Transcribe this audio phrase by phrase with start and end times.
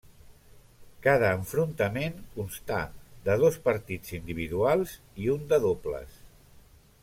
[1.07, 2.81] Cada enfrontament constà
[3.29, 6.21] de dos partits individuals i un de dobles.